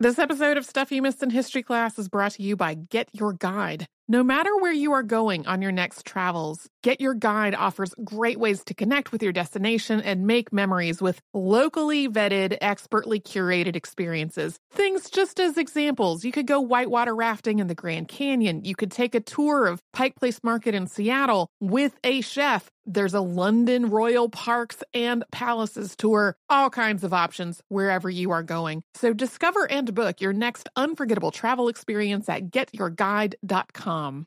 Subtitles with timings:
[0.00, 3.08] This episode of Stuff You Missed in History Class is brought to you by Get
[3.12, 3.88] Your Guide.
[4.10, 8.40] No matter where you are going on your next travels, Get Your Guide offers great
[8.40, 14.58] ways to connect with your destination and make memories with locally vetted, expertly curated experiences.
[14.72, 16.24] Things just as examples.
[16.24, 18.64] You could go whitewater rafting in the Grand Canyon.
[18.64, 22.70] You could take a tour of Pike Place Market in Seattle with a chef.
[22.86, 26.34] There's a London Royal Parks and Palaces tour.
[26.48, 28.82] All kinds of options wherever you are going.
[28.94, 34.26] So discover and book your next unforgettable travel experience at getyourguide.com mom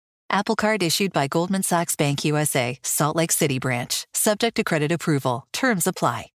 [0.33, 4.05] Apple Card issued by Goldman Sachs Bank USA, Salt Lake City branch.
[4.13, 5.45] Subject to credit approval.
[5.51, 6.27] Terms apply.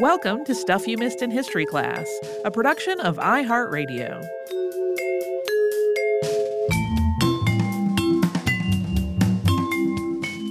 [0.00, 2.08] Welcome to Stuff You Missed in History Class,
[2.44, 4.26] a production of iHeartRadio.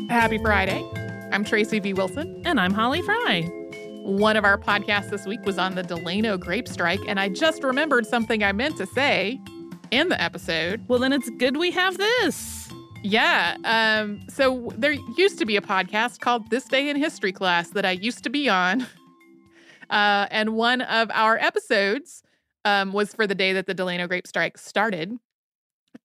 [0.10, 0.82] Happy Friday.
[1.34, 1.92] I'm Tracy V.
[1.92, 2.42] Wilson.
[2.46, 3.42] And I'm Holly Fry.
[4.06, 7.66] One of our podcasts this week was on the Delano grape strike, and I just
[7.66, 9.42] remembered something I meant to say
[9.92, 10.84] in the episode.
[10.88, 12.70] Well, then it's good we have this.
[13.04, 13.58] Yeah.
[13.64, 17.86] Um, so there used to be a podcast called This Day in History Class that
[17.86, 18.88] I used to be on.
[19.90, 22.24] Uh, and one of our episodes
[22.64, 25.18] um, was for the day that the Delano grape strike started.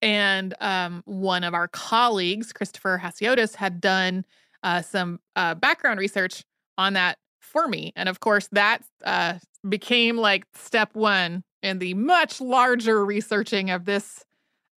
[0.01, 4.25] And um, one of our colleagues, Christopher Hasiotis, had done
[4.61, 6.43] uh, some uh, background research
[6.77, 7.93] on that for me.
[7.95, 9.35] And of course, that uh,
[9.67, 14.23] became like step one in the much larger researching of this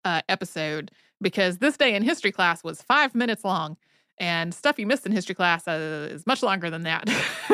[0.04, 0.90] uh, episode
[1.20, 3.76] because this day in history class was five minutes long,
[4.18, 7.08] and stuff you missed in history class uh, is much longer than that.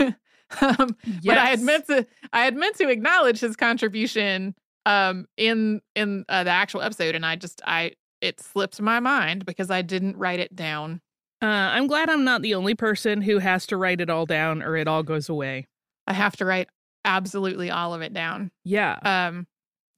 [0.60, 1.22] um, yes.
[1.24, 4.54] But I had meant to I had meant to acknowledge his contribution
[4.84, 9.44] um, in in uh, the actual episode, and I just I it slipped my mind
[9.44, 11.00] because I didn't write it down.
[11.42, 14.62] Uh, I'm glad I'm not the only person who has to write it all down,
[14.62, 15.66] or it all goes away.
[16.06, 16.68] I have to write
[17.06, 18.50] absolutely all of it down.
[18.64, 18.98] Yeah.
[19.02, 19.46] Um,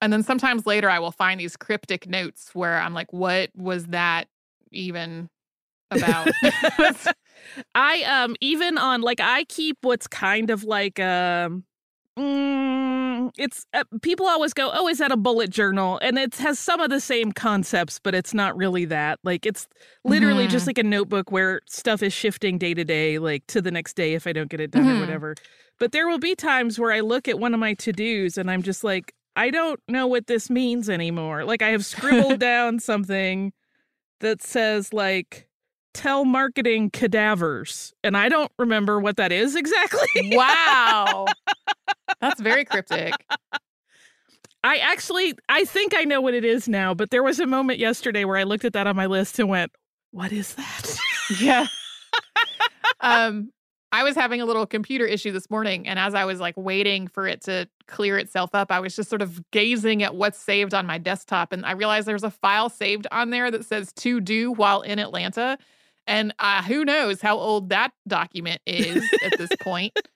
[0.01, 3.87] and then sometimes later I will find these cryptic notes where I'm like, what was
[3.87, 4.29] that
[4.71, 5.29] even
[5.91, 6.29] about?
[7.75, 11.65] I um even on like I keep what's kind of like um
[12.19, 16.59] mm, it's uh, people always go, "Oh, is that a bullet journal?" And it has
[16.59, 19.19] some of the same concepts, but it's not really that.
[19.25, 19.69] Like it's
[20.05, 20.53] literally mm-hmm.
[20.53, 23.95] just like a notebook where stuff is shifting day to day, like to the next
[23.95, 24.99] day if I don't get it done mm-hmm.
[24.99, 25.35] or whatever.
[25.79, 28.51] But there will be times where I look at one of my to dos and
[28.51, 31.45] I'm just like, I don't know what this means anymore.
[31.45, 33.53] Like I have scribbled down something
[34.21, 35.49] that says like
[35.95, 40.37] telemarketing cadavers and I don't remember what that is exactly.
[40.37, 41.27] wow.
[42.21, 43.15] That's very cryptic.
[44.65, 47.79] I actually I think I know what it is now, but there was a moment
[47.79, 49.73] yesterday where I looked at that on my list and went,
[50.11, 50.99] "What is that?"
[51.41, 51.67] yeah.
[53.01, 53.51] um
[53.91, 57.09] I was having a little computer issue this morning, and as I was like waiting
[57.09, 60.75] for it to clear itself up, I was just sort of gazing at what's saved
[60.75, 64.21] on my desktop, and I realized there's a file saved on there that says "to
[64.21, 65.57] do while in Atlanta,"
[66.07, 69.97] and uh, who knows how old that document is at this point.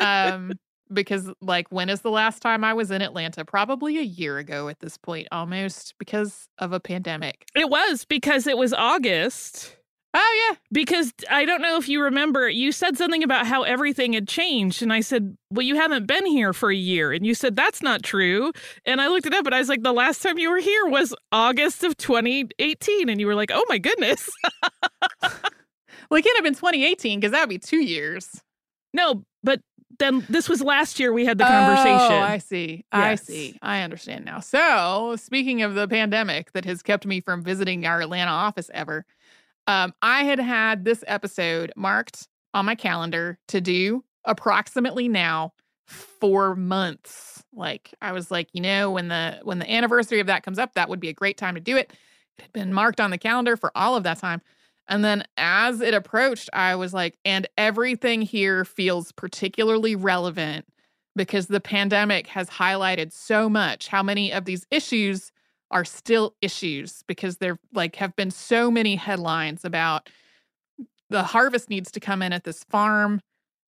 [0.00, 0.52] Um,
[0.92, 3.44] because like when is the last time I was in Atlanta?
[3.44, 7.46] Probably a year ago at this point, almost because of a pandemic.
[7.54, 9.76] It was because it was August
[10.14, 10.56] Oh, yeah.
[10.72, 14.82] Because I don't know if you remember, you said something about how everything had changed.
[14.82, 17.12] And I said, Well, you haven't been here for a year.
[17.12, 18.52] And you said, That's not true.
[18.86, 20.86] And I looked it up and I was like, The last time you were here
[20.86, 23.08] was August of 2018.
[23.08, 24.28] And you were like, Oh my goodness.
[25.22, 25.30] well,
[26.12, 28.42] it can't have been 2018 because that would be two years.
[28.94, 29.60] No, but
[29.98, 32.12] then this was last year we had the conversation.
[32.12, 32.84] Oh, I see.
[32.92, 33.58] I see.
[33.62, 34.40] I understand now.
[34.40, 39.04] So, speaking of the pandemic that has kept me from visiting our Atlanta office ever,
[39.66, 45.52] um, I had had this episode marked on my calendar to do approximately now
[45.86, 47.42] four months.
[47.52, 50.74] Like I was like, you know, when the when the anniversary of that comes up,
[50.74, 51.92] that would be a great time to do it.
[52.38, 54.42] It had been marked on the calendar for all of that time.
[54.88, 60.66] And then as it approached, I was like, and everything here feels particularly relevant
[61.14, 65.32] because the pandemic has highlighted so much how many of these issues
[65.70, 70.08] are still issues because there like have been so many headlines about
[71.10, 73.20] the harvest needs to come in at this farm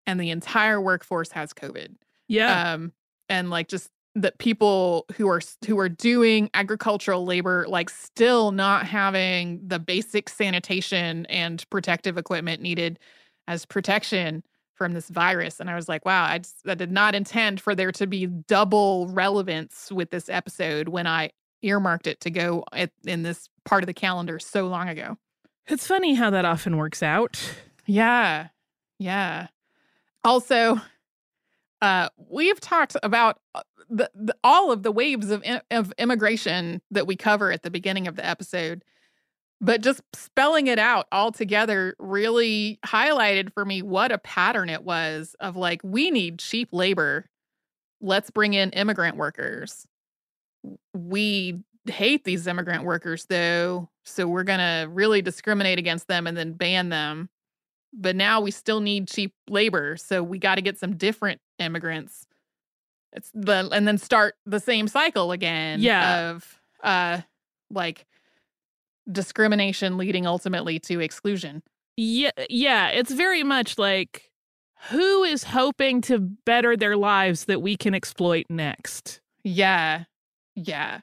[0.06, 1.96] and the entire workforce has covid.
[2.28, 2.72] Yeah.
[2.72, 2.92] Um
[3.28, 8.86] and like just that people who are who are doing agricultural labor like still not
[8.86, 12.98] having the basic sanitation and protective equipment needed
[13.46, 14.42] as protection
[14.74, 17.74] from this virus and i was like wow I, just, I did not intend for
[17.74, 21.30] there to be double relevance with this episode when i
[21.62, 25.16] earmarked it to go at, in this part of the calendar so long ago.
[25.66, 27.40] It's funny how that often works out.
[27.86, 28.48] Yeah.
[28.98, 29.48] Yeah.
[30.24, 30.80] Also,
[31.82, 37.06] uh, we've talked about uh, the, the, all of the waves of, of immigration that
[37.06, 38.84] we cover at the beginning of the episode,
[39.60, 44.84] but just spelling it out all together really highlighted for me what a pattern it
[44.84, 47.26] was of like, we need cheap labor.
[48.00, 49.86] Let's bring in immigrant workers
[50.92, 56.36] we hate these immigrant workers though so we're going to really discriminate against them and
[56.36, 57.28] then ban them
[57.92, 62.26] but now we still need cheap labor so we got to get some different immigrants
[63.12, 66.30] it's the and then start the same cycle again yeah.
[66.30, 67.20] of uh
[67.70, 68.06] like
[69.10, 71.62] discrimination leading ultimately to exclusion
[71.96, 74.30] yeah yeah it's very much like
[74.90, 80.04] who is hoping to better their lives that we can exploit next yeah
[80.54, 81.00] yeah.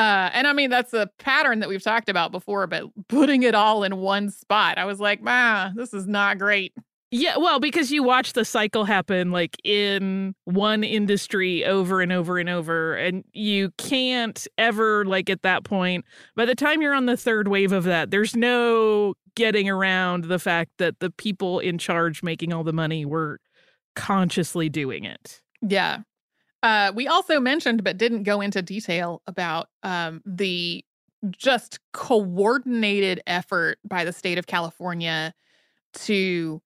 [0.00, 3.54] Uh, and I mean, that's a pattern that we've talked about before, but putting it
[3.54, 6.72] all in one spot, I was like, ah, this is not great.
[7.10, 12.38] Yeah, well, because you watch the cycle happen like in one industry over and over
[12.38, 17.04] and over, and you can't ever, like at that point, by the time you're on
[17.04, 21.76] the third wave of that, there's no getting around the fact that the people in
[21.76, 23.38] charge making all the money were
[23.96, 25.42] consciously doing it.
[25.60, 25.98] Yeah.
[26.62, 30.84] Uh, we also mentioned, but didn't go into detail about um, the
[31.30, 35.34] just coordinated effort by the state of California
[35.92, 36.62] to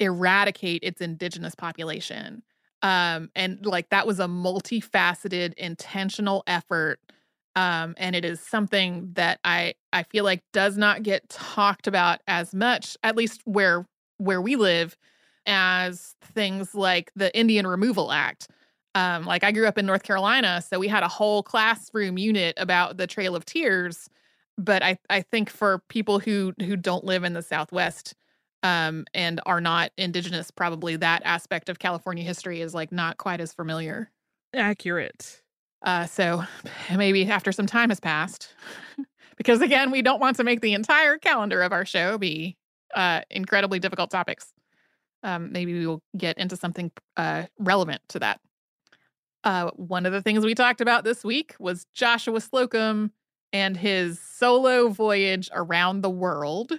[0.00, 2.42] eradicate its indigenous population.
[2.82, 7.00] Um, and like that was a multifaceted, intentional effort.
[7.56, 12.20] Um, and it is something that I I feel like does not get talked about
[12.28, 13.84] as much, at least where
[14.18, 14.96] where we live,
[15.46, 18.48] as things like the Indian Removal Act
[18.98, 22.54] um, like I grew up in North Carolina, so we had a whole classroom unit
[22.58, 24.10] about the Trail of Tears.
[24.56, 28.16] But I, I think for people who who don't live in the Southwest
[28.64, 33.40] um, and are not indigenous, probably that aspect of California history is like not quite
[33.40, 34.10] as familiar.
[34.52, 35.42] Accurate.
[35.82, 36.42] Uh, so
[36.96, 38.52] maybe after some time has passed,
[39.36, 42.56] because again, we don't want to make the entire calendar of our show be
[42.96, 44.52] uh, incredibly difficult topics.
[45.22, 48.40] Um, maybe we will get into something uh, relevant to that.
[49.44, 53.12] Uh, one of the things we talked about this week was Joshua Slocum
[53.52, 56.72] and his solo voyage around the world,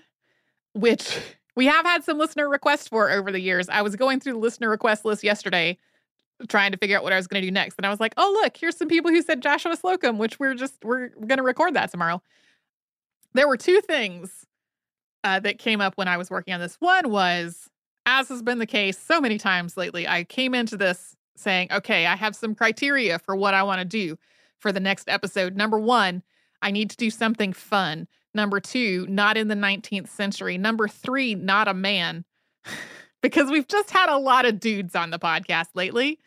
[0.74, 1.20] which
[1.56, 3.70] we have had some listener requests for over the years.
[3.70, 5.78] I was going through the listener request list yesterday
[6.48, 7.76] trying to figure out what I was going to do next.
[7.78, 10.54] And I was like, oh, look, here's some people who said Joshua Slocum, which we're
[10.54, 12.22] just, we're going to record that tomorrow.
[13.34, 14.46] There were two things
[15.24, 16.78] uh, that came up when I was working on this.
[16.80, 17.70] One was,
[18.06, 22.06] as has been the case so many times lately, I came into this saying, okay,
[22.06, 24.18] I have some criteria for what I want to do
[24.60, 25.56] for the next episode.
[25.56, 26.24] Number one,
[26.62, 28.08] I need to do something fun.
[28.34, 30.58] Number two, not in the 19th century.
[30.58, 32.26] Number three, not a man.
[33.22, 36.20] because we've just had a lot of dudes on the podcast lately.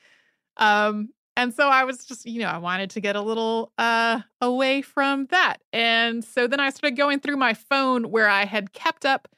[0.57, 4.21] Um, and so I was just, you know, I wanted to get a little uh
[4.40, 5.59] away from that.
[5.73, 9.28] And so then I started going through my phone where I had kept up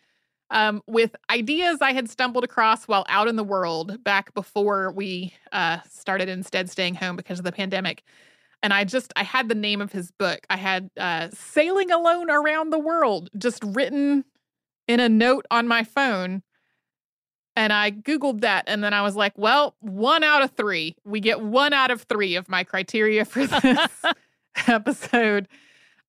[0.51, 5.35] um, with ideas I had stumbled across while out in the world back before we
[5.53, 8.03] uh, started instead staying home because of the pandemic.
[8.63, 10.41] And I just, I had the name of his book.
[10.49, 14.25] I had uh, Sailing Alone Around the World just written
[14.89, 16.43] in a note on my phone.
[17.57, 18.65] And I Googled that.
[18.67, 20.97] And then I was like, well, one out of three.
[21.05, 24.03] We get one out of three of my criteria for this
[24.67, 25.49] episode.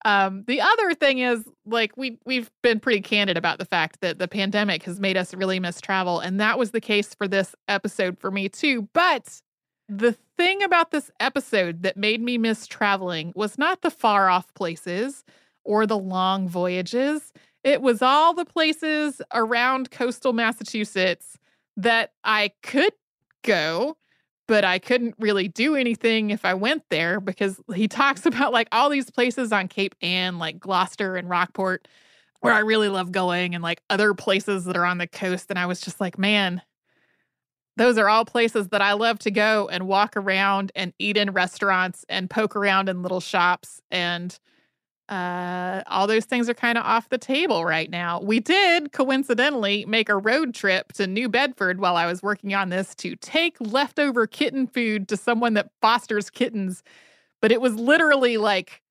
[0.04, 4.20] Um, the other thing is like we we've been pretty candid about the fact that
[4.20, 7.56] the pandemic has made us really miss travel, and that was the case for this
[7.68, 8.88] episode for me too.
[8.94, 9.42] But
[9.88, 14.54] the thing about this episode that made me miss traveling was not the far off
[14.54, 15.24] places
[15.64, 17.32] or the long voyages.
[17.64, 21.38] It was all the places around coastal Massachusetts
[21.78, 22.94] that I could
[23.44, 23.98] go
[24.48, 28.68] but I couldn't really do anything if I went there because he talks about like
[28.72, 31.88] all these places on Cape Ann, like Gloucester and Rockport,
[32.42, 35.48] where I really love going, and like other places that are on the coast.
[35.50, 36.62] And I was just like, man,
[37.78, 41.32] those are all places that I love to go and walk around and eat in
[41.32, 44.38] restaurants and poke around in little shops and
[45.10, 48.20] uh, all those things are kind of off the table right now.
[48.22, 52.70] We did coincidentally make a road trip to New Bedford while I was working on
[52.70, 56.84] this to take leftover kitten food to someone that fosters kittens.
[57.42, 58.82] But it was literally like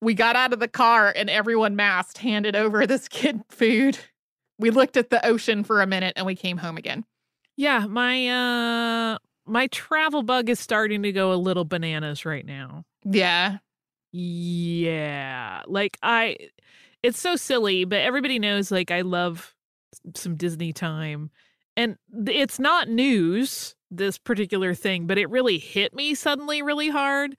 [0.00, 3.98] we got out of the car and everyone masked handed over this kid food.
[4.58, 7.04] We looked at the ocean for a minute and we came home again.
[7.56, 12.84] Yeah, my uh my travel bug is starting to go a little bananas right now.
[13.04, 13.58] Yeah.
[14.12, 15.62] Yeah.
[15.66, 16.36] Like I
[17.02, 19.54] it's so silly, but everybody knows like I love
[20.14, 21.30] some Disney time.
[21.76, 27.36] And it's not news this particular thing, but it really hit me suddenly really hard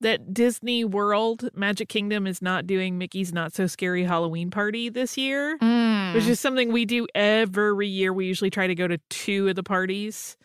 [0.00, 5.18] that Disney World Magic Kingdom is not doing Mickey's Not So Scary Halloween Party this
[5.18, 6.14] year, mm.
[6.14, 8.12] which is something we do every year.
[8.12, 10.38] We usually try to go to two of the parties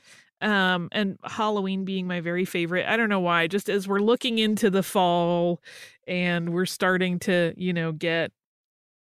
[0.46, 4.38] um and halloween being my very favorite i don't know why just as we're looking
[4.38, 5.60] into the fall
[6.08, 8.32] and we're starting to you know get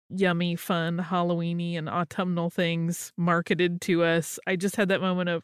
[0.09, 5.43] yummy fun halloweeny and autumnal things marketed to us i just had that moment of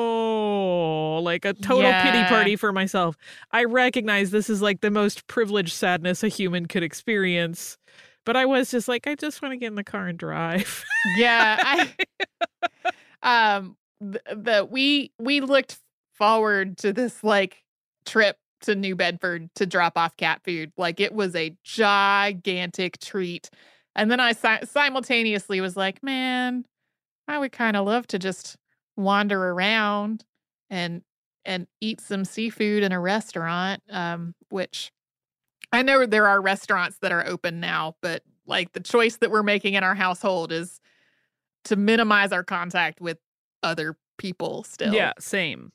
[0.00, 2.02] oh like a total Yeah.
[2.02, 3.16] pity party for myself
[3.52, 7.76] i recognize this is like the most privileged sadness a human could experience
[8.24, 10.84] but i was just like i just want to get in the car and drive
[11.18, 11.94] yeah i
[13.58, 15.78] um th- the we we looked
[16.14, 17.62] forward to this like
[18.04, 20.72] trip to new bedford to drop off cat food.
[20.76, 23.50] Like it was a gigantic treat.
[23.94, 26.64] And then i si- simultaneously was like man
[27.26, 28.56] i would kind of love to just
[28.96, 30.24] wander around
[30.70, 31.02] and
[31.44, 34.92] and eat some seafood in a restaurant um which
[35.72, 39.42] i know there are restaurants that are open now but like the choice that we're
[39.42, 40.80] making in our household is
[41.64, 43.18] to minimize our contact with
[43.62, 44.92] other people still.
[44.94, 45.72] yeah same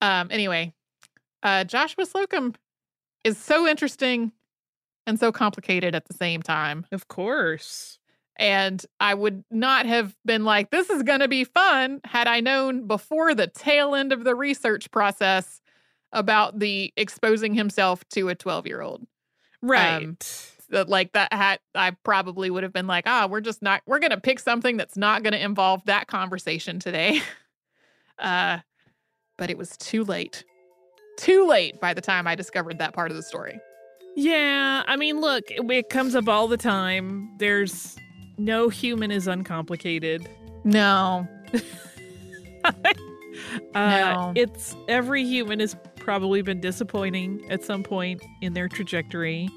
[0.00, 0.72] Um anyway,
[1.42, 2.54] uh Joshua Slocum
[3.24, 4.32] is so interesting
[5.06, 6.86] and so complicated at the same time.
[6.92, 7.98] of course
[8.36, 12.40] And I would not have been like, this is going to be fun had I
[12.40, 15.60] known before the tail end of the research process
[16.12, 19.06] about the exposing himself to a 12 year old.
[19.60, 20.51] Right.
[20.72, 24.00] That like that hat, I probably would have been like, ah, we're just not, we're
[24.10, 27.20] to pick something that's not to involve that conversation today.
[28.18, 28.58] uh,
[29.38, 30.44] but it was too late.
[31.18, 33.60] Too late by the time I discovered that part of the story.
[34.16, 34.82] yeah.
[34.86, 37.30] I mean, look, it, it comes up all the time.
[37.38, 37.96] There's
[38.38, 40.28] no human is uncomplicated.
[40.64, 41.28] No,
[43.74, 44.32] Uh, No.
[44.36, 49.48] It's every human has probably been disappointing at some point in their trajectory.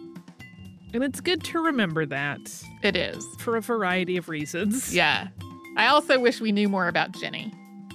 [0.96, 2.40] And it's good to remember that
[2.82, 3.26] it is.
[3.40, 4.96] for a variety of reasons.
[4.96, 5.28] Yeah.
[5.76, 7.52] I also wish we knew more about Jenny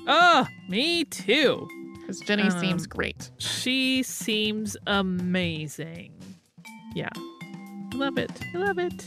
[0.06, 1.66] Oh, me too.
[1.98, 3.30] because Jenny seems Um, great.
[3.38, 6.12] She seems amazing.
[6.94, 7.08] Yeah.
[7.16, 8.30] I love it.
[8.54, 9.06] I love it.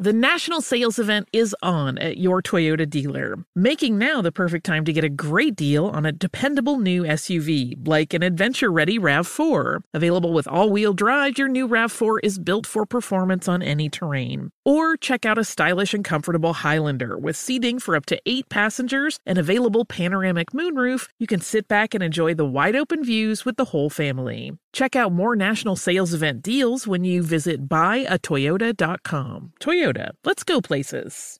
[0.00, 4.86] The national sales event is on at your Toyota dealer, making now the perfect time
[4.86, 9.82] to get a great deal on a dependable new SUV, like an adventure ready RAV4.
[9.92, 14.52] Available with all wheel drive, your new RAV4 is built for performance on any terrain.
[14.64, 19.18] Or check out a stylish and comfortable Highlander with seating for up to eight passengers
[19.24, 21.08] and available panoramic moonroof.
[21.18, 24.52] You can sit back and enjoy the wide open views with the whole family.
[24.72, 29.52] Check out more national sales event deals when you visit buyatoyota.com.
[29.60, 31.39] Toyota, let's go places.